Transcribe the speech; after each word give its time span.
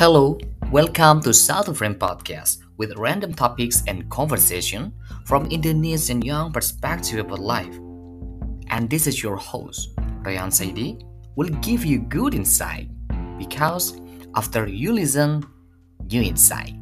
Hello, 0.00 0.38
welcome 0.72 1.20
to 1.20 1.34
South 1.34 1.76
Frame 1.76 1.94
Podcast 1.94 2.64
with 2.78 2.96
random 2.96 3.34
topics 3.34 3.82
and 3.86 4.08
conversation 4.08 4.94
from 5.26 5.44
Indonesian 5.52 6.22
young 6.22 6.54
perspective 6.54 7.18
about 7.18 7.38
life. 7.38 7.76
And 8.68 8.88
this 8.88 9.06
is 9.06 9.22
your 9.22 9.36
host, 9.36 9.90
Ryan 10.24 10.48
Saidi, 10.48 11.04
will 11.36 11.50
give 11.60 11.84
you 11.84 11.98
good 11.98 12.32
insight 12.32 12.88
because 13.36 14.00
after 14.34 14.66
you 14.66 14.94
listen, 14.94 15.44
you 16.08 16.22
insight. 16.22 16.79